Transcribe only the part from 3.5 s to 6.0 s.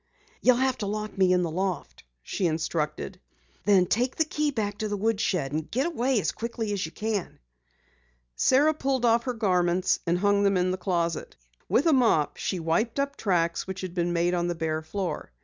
"Then take the key back to the woodshed and get